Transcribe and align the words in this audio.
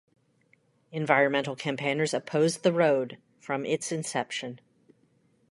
Environmental 0.91 1.55
campaigners 1.55 2.11
opposed 2.11 2.63
the 2.63 2.73
road, 2.73 3.19
from 3.39 3.67
its 3.67 3.91
inception. 3.91 4.59